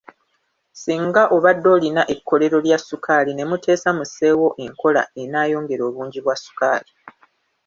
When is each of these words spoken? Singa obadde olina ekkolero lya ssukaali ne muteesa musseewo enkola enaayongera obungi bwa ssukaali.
Singa 0.81 1.23
obadde 1.35 1.67
olina 1.75 2.01
ekkolero 2.13 2.57
lya 2.65 2.77
ssukaali 2.79 3.31
ne 3.33 3.43
muteesa 3.49 3.89
musseewo 3.97 4.47
enkola 4.65 5.01
enaayongera 5.21 5.83
obungi 5.89 6.19
bwa 6.21 6.35
ssukaali. 6.37 6.91